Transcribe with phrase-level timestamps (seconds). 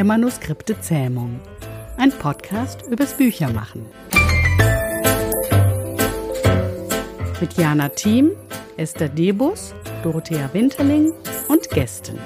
[0.00, 1.42] der Manuskripte Zähmung.
[1.98, 3.84] Ein Podcast übers Büchermachen.
[7.38, 8.30] Mit Jana Thiem,
[8.78, 11.12] Esther Debus, Dorothea Winterling
[11.48, 12.18] und Gästen.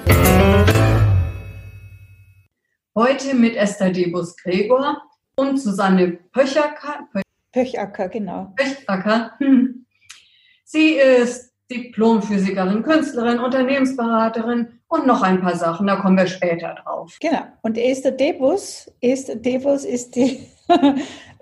[2.95, 5.01] Heute mit Esther Debus Gregor
[5.35, 7.09] und Susanne Pöchacker.
[7.51, 8.53] Pöchacker, genau.
[8.55, 9.33] Pöchacker.
[9.39, 9.85] Hm.
[10.63, 17.17] Sie ist Diplomphysikerin, Künstlerin, Unternehmensberaterin und noch ein paar Sachen, da kommen wir später drauf.
[17.19, 17.41] Genau.
[17.63, 20.39] Und Esther Debus, Esther Debus ist die,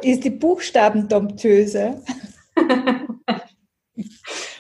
[0.02, 2.02] ist die Buchstabendomptöse.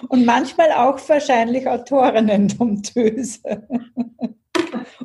[0.10, 3.40] und manchmal auch wahrscheinlich Autorinnen-Domptöse.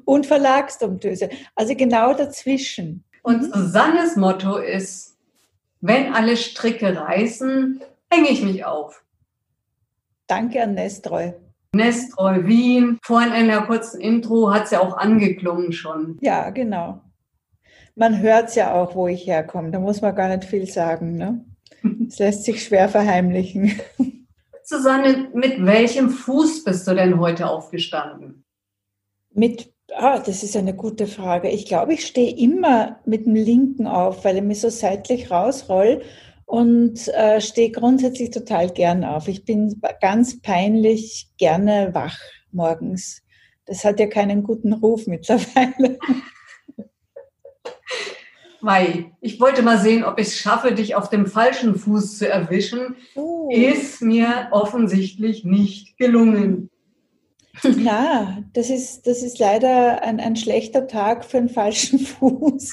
[0.05, 1.29] und Verlagsdomptöse.
[1.55, 3.05] Also genau dazwischen.
[3.23, 3.53] Und mhm.
[3.53, 5.17] Susannes Motto ist,
[5.81, 9.05] wenn alle Stricke reißen, hänge ich mich auf.
[10.29, 11.33] Danke an Nestreu.
[11.75, 12.99] Nestreu Wien.
[13.03, 16.19] Vorhin in der kurzen Intro hat es ja auch angeklungen schon.
[16.21, 17.01] Ja, genau.
[17.97, 19.71] Man hört es ja auch, wo ich herkomme.
[19.71, 21.17] Da muss man gar nicht viel sagen.
[21.17, 21.45] Ne?
[22.07, 23.81] Es lässt sich schwer verheimlichen.
[24.63, 28.45] Susanne, mit welchem Fuß bist du denn heute aufgestanden?
[29.33, 31.49] Mit, ah, das ist eine gute Frage.
[31.49, 36.03] Ich glaube, ich stehe immer mit dem linken auf, weil ich mich so seitlich rausroll
[36.49, 39.29] und äh, stehe grundsätzlich total gern auf.
[39.29, 42.19] Ich bin ganz peinlich gerne wach
[42.53, 43.23] morgens.
[43.67, 45.99] Das hat ja keinen guten Ruf mittlerweile.
[48.63, 52.27] Mai, ich wollte mal sehen, ob ich es schaffe, dich auf dem falschen Fuß zu
[52.27, 52.97] erwischen.
[53.15, 53.51] Oh.
[53.53, 56.71] Ist mir offensichtlich nicht gelungen.
[57.63, 62.73] Na, das ist, das ist leider ein, ein schlechter Tag für einen falschen Fuß,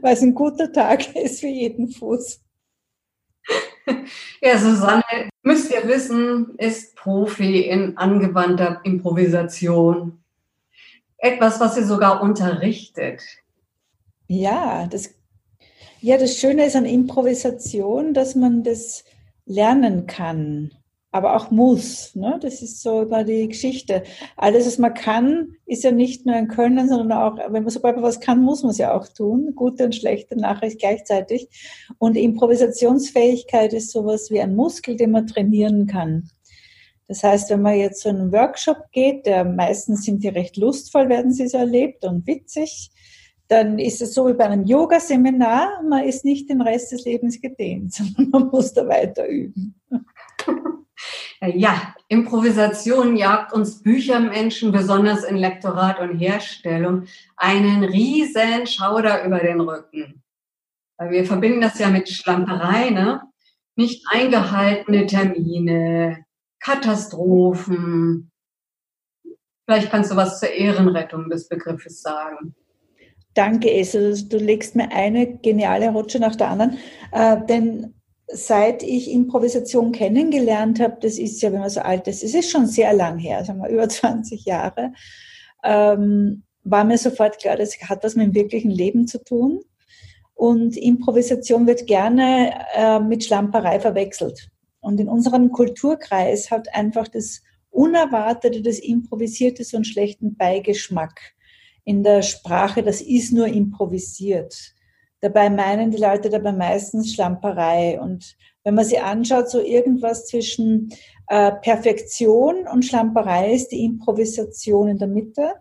[0.00, 2.40] weil es ein guter Tag ist für jeden Fuß.
[4.42, 5.02] Ja, Susanne,
[5.42, 10.22] müsst ihr wissen, ist Profi in angewandter Improvisation.
[11.18, 13.22] Etwas, was sie sogar unterrichtet.
[14.28, 15.14] Ja, das,
[16.00, 19.04] ja, das Schöne ist an Improvisation, dass man das
[19.44, 20.72] lernen kann
[21.12, 22.14] aber auch muss.
[22.14, 22.38] Ne?
[22.40, 24.04] Das ist so immer die Geschichte.
[24.36, 27.96] Alles, was man kann, ist ja nicht nur ein Können, sondern auch, wenn man sobald
[27.96, 29.52] man was kann, muss man es ja auch tun.
[29.56, 31.48] Gute und schlechte Nachricht gleichzeitig.
[31.98, 36.30] Und Improvisationsfähigkeit ist sowas wie ein Muskel, den man trainieren kann.
[37.08, 41.08] Das heißt, wenn man jetzt zu einem Workshop geht, der meistens sind die recht lustvoll,
[41.08, 42.92] werden sie so erlebt und witzig,
[43.48, 47.40] dann ist es so wie bei einem Yoga-Seminar, man ist nicht den Rest des Lebens
[47.40, 49.74] gedehnt, sondern man muss da weiter üben.
[51.40, 57.04] Ja, Improvisation jagt uns Büchermenschen, besonders in Lektorat und Herstellung,
[57.36, 60.22] einen riesen Schauder über den Rücken.
[60.98, 63.22] Wir verbinden das ja mit Schlamperei, ne?
[63.76, 66.26] Nicht eingehaltene Termine,
[66.58, 68.30] Katastrophen.
[69.64, 72.54] Vielleicht kannst du was zur Ehrenrettung des Begriffes sagen.
[73.34, 74.28] Danke, Esel.
[74.28, 76.78] Du legst mir eine geniale Rutsche nach der anderen.
[77.12, 77.94] Äh, denn
[78.32, 82.50] seit ich Improvisation kennengelernt habe, das ist ja, wenn man so alt ist, es ist
[82.50, 84.92] schon sehr lang her, sagen wir über 20 Jahre,
[85.64, 89.60] ähm, war mir sofort klar, das hat was mit dem wirklichen Leben zu tun.
[90.34, 94.48] Und Improvisation wird gerne äh, mit Schlamperei verwechselt.
[94.80, 101.34] Und in unserem Kulturkreis hat einfach das Unerwartete, das Improvisierte so einen schlechten Beigeschmack
[101.84, 104.74] in der Sprache, das ist nur improvisiert.
[105.20, 108.00] Dabei meinen die Leute dabei meistens Schlamperei.
[108.00, 110.92] Und wenn man sie anschaut, so irgendwas zwischen
[111.28, 115.54] äh, Perfektion und Schlamperei ist die Improvisation in der Mitte.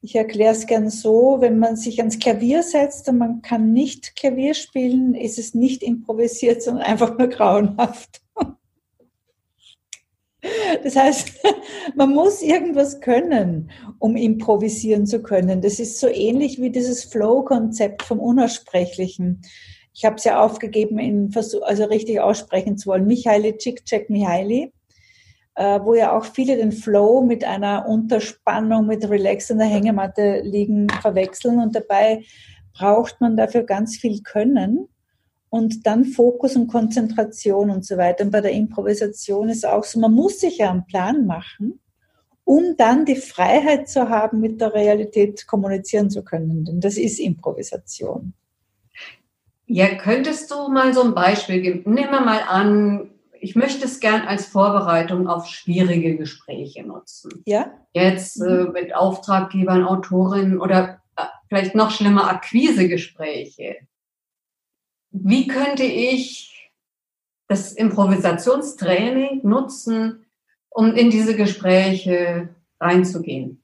[0.00, 4.16] Ich erkläre es gern so, wenn man sich ans Klavier setzt und man kann nicht
[4.16, 8.20] Klavier spielen, ist es nicht improvisiert, sondern einfach nur grauenhaft.
[10.82, 11.32] Das heißt,
[11.94, 15.60] man muss irgendwas können, um improvisieren zu können.
[15.60, 19.42] Das ist so ähnlich wie dieses Flow-Konzept vom Unaussprechlichen.
[19.94, 23.06] Ich habe es ja aufgegeben, in Versuch, also richtig aussprechen zu wollen.
[23.06, 24.72] Michaeli Cikcek Mihaili,
[25.54, 30.88] wo ja auch viele den Flow mit einer Unterspannung, mit Relax in der Hängematte liegen,
[31.02, 31.60] verwechseln.
[31.60, 32.24] Und dabei
[32.72, 34.88] braucht man dafür ganz viel Können
[35.52, 38.24] und dann Fokus und Konzentration und so weiter.
[38.24, 41.78] Und bei der Improvisation ist auch so, man muss sich ja einen Plan machen,
[42.44, 46.64] um dann die Freiheit zu haben, mit der Realität kommunizieren zu können.
[46.64, 48.32] Denn das ist Improvisation.
[49.66, 51.92] Ja, könntest du mal so ein Beispiel geben?
[51.92, 57.42] Nehmen wir mal an, ich möchte es gern als Vorbereitung auf schwierige Gespräche nutzen.
[57.44, 57.70] Ja.
[57.92, 58.72] Jetzt äh, mhm.
[58.72, 63.86] mit Auftraggebern, Autorinnen oder äh, vielleicht noch schlimmer Akquisegespräche
[65.12, 66.70] wie könnte ich
[67.48, 70.24] das Improvisationstraining nutzen,
[70.70, 72.48] um in diese Gespräche
[72.80, 73.62] reinzugehen?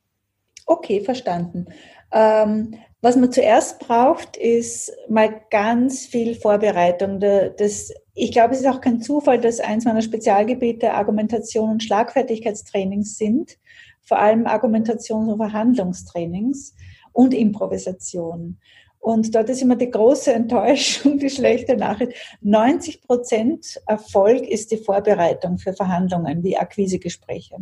[0.66, 1.66] Okay, verstanden.
[2.12, 7.20] Ähm, was man zuerst braucht, ist mal ganz viel Vorbereitung.
[7.20, 13.16] Das, ich glaube, es ist auch kein Zufall, dass eins meiner Spezialgebiete Argumentation und Schlagfertigkeitstrainings
[13.16, 13.56] sind,
[14.02, 16.74] vor allem Argumentations- und Verhandlungstrainings
[17.12, 18.58] und Improvisation.
[19.00, 22.12] Und dort ist immer die große Enttäuschung, die schlechte Nachricht.
[22.40, 27.56] 90 Prozent Erfolg ist die Vorbereitung für Verhandlungen wie Akquisegespräche.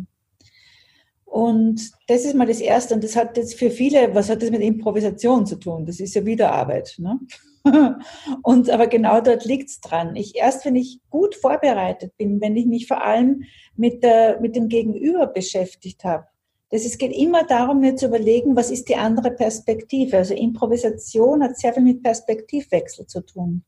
[1.25, 2.95] Und das ist mal das Erste.
[2.95, 5.85] Und das hat jetzt für viele, was hat das mit Improvisation zu tun?
[5.85, 6.95] Das ist ja Wiederarbeit.
[6.97, 7.19] Ne?
[8.43, 10.15] Und aber genau dort liegt's dran.
[10.15, 13.43] Ich erst, wenn ich gut vorbereitet bin, wenn ich mich vor allem
[13.75, 16.27] mit, der, mit dem Gegenüber beschäftigt habe,
[16.69, 20.17] das es geht immer darum, mir zu überlegen, was ist die andere Perspektive.
[20.17, 23.63] Also Improvisation hat sehr viel mit Perspektivwechsel zu tun.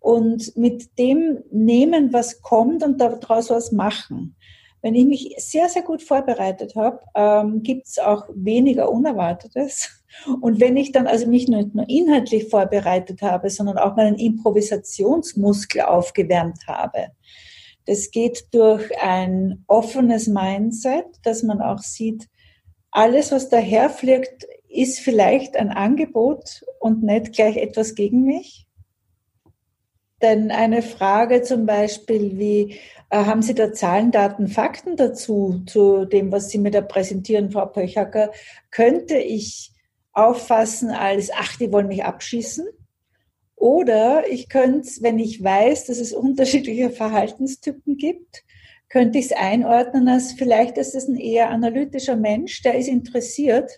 [0.00, 4.34] Und mit dem nehmen, was kommt und daraus was machen.
[4.80, 9.90] Wenn ich mich sehr, sehr gut vorbereitet habe, ähm, gibt es auch weniger Unerwartetes.
[10.40, 15.82] Und wenn ich dann also mich nicht nur inhaltlich vorbereitet habe, sondern auch meinen Improvisationsmuskel
[15.82, 17.12] aufgewärmt habe,
[17.86, 22.28] das geht durch ein offenes Mindset, dass man auch sieht,
[22.90, 28.66] alles, was daherfliegt, ist vielleicht ein Angebot und nicht gleich etwas gegen mich.
[30.20, 32.78] Denn eine Frage zum Beispiel wie,
[33.10, 37.50] äh, haben Sie da Zahlen, Daten, Fakten dazu, zu dem, was Sie mir da präsentieren,
[37.50, 38.30] Frau Pöchacker,
[38.70, 39.72] könnte ich
[40.12, 42.66] auffassen als, ach, die wollen mich abschießen?
[43.62, 48.42] Oder ich könnte, wenn ich weiß, dass es unterschiedliche Verhaltenstypen gibt,
[48.88, 53.70] könnte ich es einordnen als vielleicht ist es ein eher analytischer Mensch, der ist interessiert,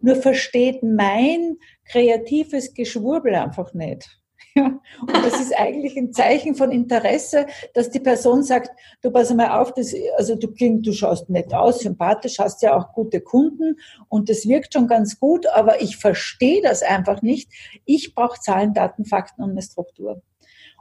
[0.00, 4.17] nur versteht mein kreatives Geschwurbel einfach nicht.
[4.58, 8.70] Ja, und das ist eigentlich ein Zeichen von Interesse, dass die Person sagt,
[9.02, 12.76] du pass mal auf, das, also du klingst, du schaust nett aus, sympathisch, hast ja
[12.76, 13.76] auch gute Kunden
[14.08, 17.52] und das wirkt schon ganz gut, aber ich verstehe das einfach nicht.
[17.84, 20.22] Ich brauche Zahlen, Daten, Fakten und eine Struktur.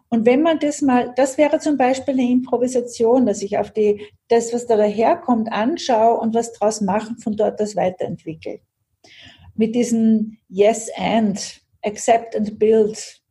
[0.10, 4.02] Und wenn man das mal, das wäre zum Beispiel eine Improvisation, dass ich auf die,
[4.30, 8.62] das, was da daherkommt, anschaue und was draus machen, von dort das weiterentwickle.
[9.56, 13.22] Mit diesen Yes and, Accept and Build,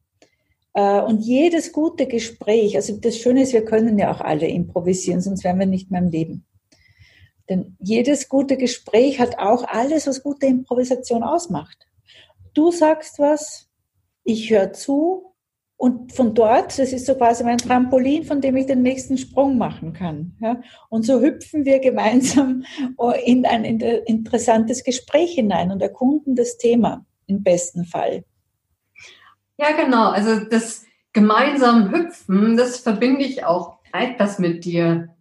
[0.78, 5.43] und jedes gute Gespräch, also das Schöne ist, wir können ja auch alle improvisieren, sonst
[5.43, 6.44] wären wir nicht mehr im Leben.
[7.49, 11.87] Denn jedes gute Gespräch hat auch alles, was gute Improvisation ausmacht.
[12.52, 13.70] Du sagst was,
[14.25, 15.32] ich höre zu
[15.78, 19.56] und von dort, das ist so quasi mein Trampolin, von dem ich den nächsten Sprung
[19.56, 20.37] machen kann.
[20.43, 20.61] Ja?
[20.90, 22.64] Und so hüpfen wir gemeinsam
[23.25, 28.25] in ein interessantes Gespräch hinein und erkunden das Thema im besten Fall.
[29.58, 30.11] Ja, genau.
[30.11, 35.14] Also das gemeinsam Hüpfen, das verbinde ich auch etwas mit dir.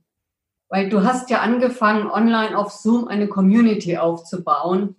[0.69, 4.95] Weil du hast ja angefangen, online auf Zoom eine Community aufzubauen,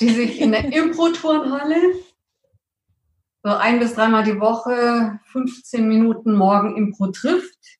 [0.00, 1.76] die sich in der Impro-Turnhalle
[3.44, 7.78] so ein bis dreimal die Woche 15 Minuten morgen Impro trifft.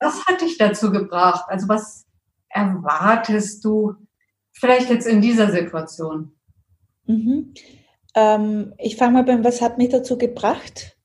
[0.00, 1.44] Was hat dich dazu gebracht?
[1.48, 2.06] Also was
[2.48, 3.96] erwartest du
[4.52, 6.32] vielleicht jetzt in dieser Situation?
[7.04, 7.52] Mhm.
[8.18, 10.96] Ähm, ich fange mal beim, was hat mich dazu gebracht?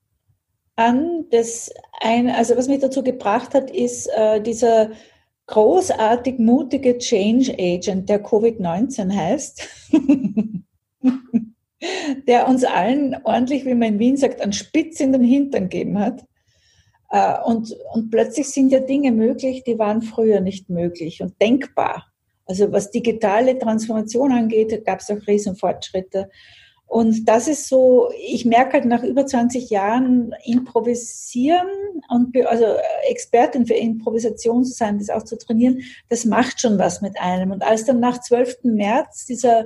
[0.76, 1.26] An.
[1.30, 1.72] Das
[2.02, 4.90] ein, also was mich dazu gebracht hat, ist äh, dieser
[5.46, 9.70] großartig mutige Change Agent, der Covid-19 heißt,
[12.28, 16.00] der uns allen ordentlich, wie man in Wien sagt, einen Spitz in den Hintern gegeben
[16.00, 16.26] hat.
[17.12, 22.08] Äh, und, und plötzlich sind ja Dinge möglich, die waren früher nicht möglich und denkbar.
[22.46, 26.30] Also was digitale Transformation angeht, gab es auch riesen Fortschritte.
[26.94, 31.68] Und das ist so, ich merke halt nach über 20 Jahren improvisieren
[32.08, 32.66] und also
[33.10, 37.50] Expertin für Improvisation zu sein, das auch zu trainieren, das macht schon was mit einem.
[37.50, 38.66] Und als dann nach 12.
[38.66, 39.66] März dieser,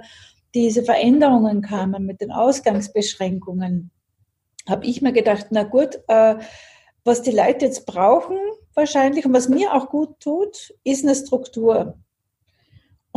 [0.55, 3.91] diese Veränderungen kamen mit den Ausgangsbeschränkungen,
[4.65, 6.36] habe ich mir gedacht, na gut, äh,
[7.03, 8.38] was die Leute jetzt brauchen
[8.74, 11.98] wahrscheinlich und was mir auch gut tut, ist eine Struktur.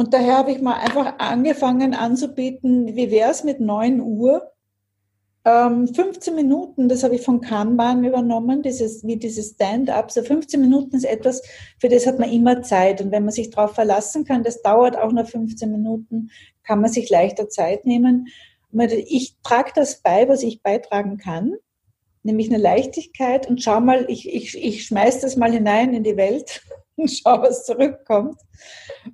[0.00, 4.50] Und daher habe ich mal einfach angefangen anzubieten, wie wäre es mit 9 Uhr?
[5.44, 10.10] Ähm, 15 Minuten, das habe ich von Kanban übernommen, dieses, wie dieses Stand-up.
[10.10, 11.42] So 15 Minuten ist etwas,
[11.78, 13.02] für das hat man immer Zeit.
[13.02, 16.30] Und wenn man sich darauf verlassen kann, das dauert auch nur 15 Minuten,
[16.62, 18.28] kann man sich leichter Zeit nehmen.
[19.06, 21.56] Ich trage das bei, was ich beitragen kann,
[22.22, 26.16] nämlich eine Leichtigkeit und schau mal, ich, ich, ich schmeiß das mal hinein in die
[26.16, 26.62] Welt
[27.08, 28.36] schau, was zurückkommt.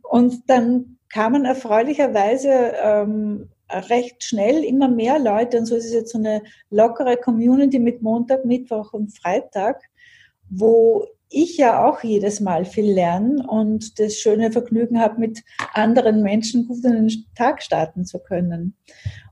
[0.03, 6.13] Und dann kamen erfreulicherweise ähm, recht schnell immer mehr Leute, und so ist es jetzt
[6.13, 9.83] so eine lockere Community mit Montag, Mittwoch und Freitag,
[10.49, 15.43] wo ich ja auch jedes Mal viel lerne und das schöne Vergnügen habe, mit
[15.75, 18.77] anderen Menschen gut in den Tag starten zu können.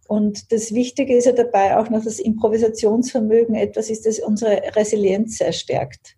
[0.08, 5.38] Und das Wichtige ist ja dabei auch noch, dass Improvisationsvermögen etwas ist, das unsere Resilienz
[5.38, 6.16] sehr stärkt.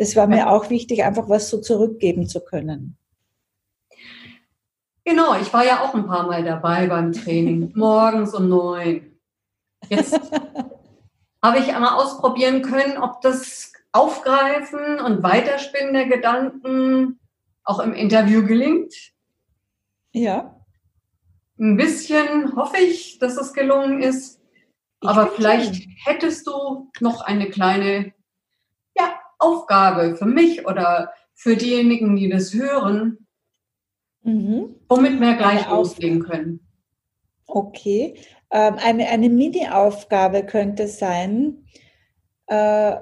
[0.00, 2.96] Das war mir auch wichtig, einfach was so zurückgeben zu können.
[5.04, 9.20] Genau, ich war ja auch ein paar Mal dabei beim Training, morgens um neun.
[9.90, 10.18] Jetzt
[11.42, 17.20] habe ich einmal ausprobieren können, ob das Aufgreifen und Weiterspinnen der Gedanken
[17.64, 18.94] auch im Interview gelingt.
[20.12, 20.64] Ja.
[21.58, 24.40] Ein bisschen hoffe ich, dass es gelungen ist.
[25.02, 28.14] Ich Aber vielleicht hättest du noch eine kleine
[29.40, 33.26] Aufgabe für mich oder für diejenigen, die das hören,
[34.22, 34.76] mhm.
[34.88, 36.60] womit wir gleich eine loslegen können.
[37.46, 38.14] Okay.
[38.50, 41.64] Ähm, eine eine Mini-Aufgabe könnte sein,
[42.46, 42.96] äh,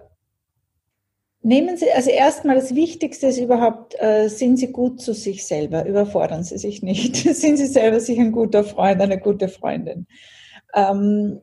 [1.40, 5.87] Nehmen Sie, also erstmal das Wichtigste ist überhaupt, äh, sind Sie gut zu sich selber,
[5.87, 7.16] überfordern Sie sich nicht.
[7.35, 10.07] sind Sie selber sich ein guter Freund, eine gute Freundin.
[10.75, 11.40] Ähm,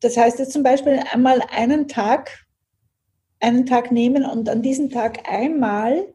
[0.00, 2.41] das heißt jetzt zum Beispiel einmal einen Tag,
[3.42, 6.06] einen Tag nehmen und an diesem Tag einmal,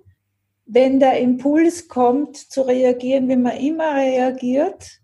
[0.65, 4.99] wenn der Impuls kommt, zu reagieren, wie man immer reagiert,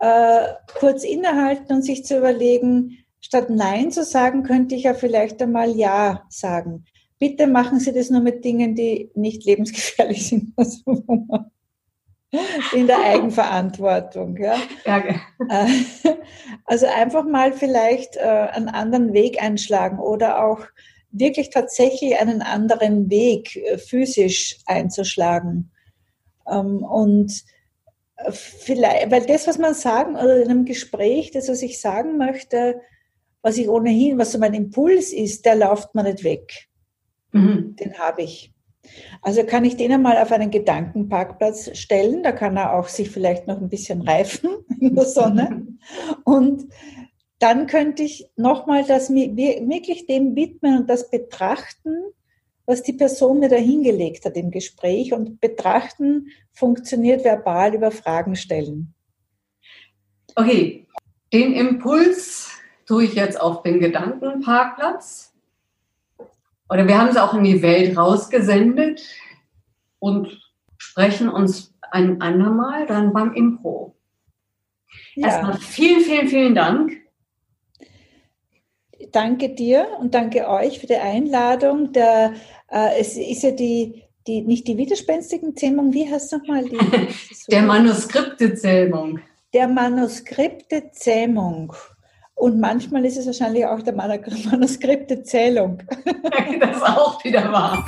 [0.00, 0.42] äh,
[0.78, 5.70] kurz innehalten und sich zu überlegen, Statt Nein zu sagen, könnte ich ja vielleicht einmal
[5.70, 6.84] Ja sagen.
[7.18, 10.54] Bitte machen Sie das nur mit Dingen, die nicht lebensgefährlich sind.
[12.72, 14.36] in der Eigenverantwortung.
[14.36, 14.56] Ja.
[14.84, 15.02] ja
[16.64, 20.60] also einfach mal vielleicht äh, einen anderen Weg einschlagen oder auch
[21.10, 25.70] wirklich tatsächlich einen anderen Weg äh, physisch einzuschlagen.
[26.46, 27.32] Ähm, und
[28.16, 32.18] äh, vielleicht, weil das, was man sagen, oder in einem Gespräch, das, was ich sagen
[32.18, 32.80] möchte,
[33.42, 36.68] was ich ohnehin, was so mein Impuls ist, der läuft mir nicht weg.
[37.32, 37.76] Mhm.
[37.76, 38.52] Den habe ich.
[39.22, 43.46] Also kann ich den einmal auf einen Gedankenparkplatz stellen, da kann er auch sich vielleicht
[43.46, 44.50] noch ein bisschen reifen
[44.80, 45.66] in der Sonne.
[46.24, 46.68] Und
[47.38, 51.94] dann könnte ich nochmal das wirklich dem widmen und das betrachten,
[52.66, 58.36] was die Person mir da hingelegt hat im Gespräch und betrachten funktioniert verbal über Fragen
[58.36, 58.94] stellen.
[60.34, 60.86] Okay,
[61.32, 62.50] den Impuls
[62.86, 65.32] tue ich jetzt auf den Gedankenparkplatz.
[66.68, 69.02] Oder wir haben sie auch in die Welt rausgesendet
[69.98, 70.28] und
[70.76, 73.96] sprechen uns ein andermal dann beim Impro.
[75.14, 75.28] Ja.
[75.28, 77.07] Erstmal vielen, vielen, vielen Dank.
[79.12, 81.92] Danke dir und danke euch für die Einladung.
[81.92, 82.32] Der,
[82.70, 86.64] äh, es ist ja die, die, nicht die widerspenstigen Zähmung, wie heißt es nochmal?
[87.50, 89.20] Der Manuskripte-Zähmung.
[89.54, 91.72] Der Manuskripte-Zähmung.
[92.34, 95.82] Und manchmal ist es wahrscheinlich auch der Manuskripte-Zählung.
[96.60, 97.84] das ist auch wieder wahr.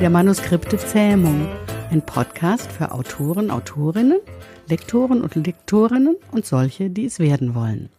[0.00, 1.46] Der Manuskripte Zähmung,
[1.90, 4.20] ein Podcast für Autoren, Autorinnen,
[4.66, 7.90] Lektoren und Lektorinnen und solche, die es werden wollen.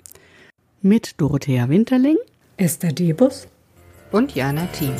[0.81, 2.17] Mit Dorothea Winterling,
[2.57, 3.47] Esther Debus
[4.11, 4.95] und Jana Thiem.